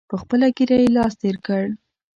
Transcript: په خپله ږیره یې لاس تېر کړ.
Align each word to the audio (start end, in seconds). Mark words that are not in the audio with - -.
په 0.09 0.15
خپله 0.21 0.45
ږیره 0.57 0.77
یې 0.81 0.89
لاس 0.95 1.13
تېر 1.21 1.35
کړ. 1.45 1.63